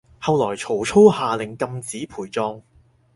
[0.19, 2.63] 後來曹操下令禁止陪葬